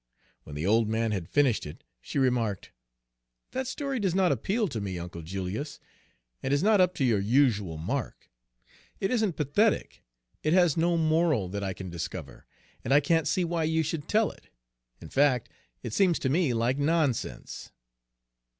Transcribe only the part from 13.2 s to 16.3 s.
see why you should tell it. In fact, it seems to